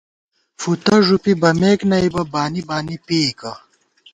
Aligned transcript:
فُتہ 0.61 0.95
ݫُپی 1.05 1.33
بَمېک 1.41 1.79
نئ 1.89 2.07
بہ، 2.13 2.23
بانی 2.33 2.61
بانی 2.69 2.95
پېئیکہ 3.05 3.51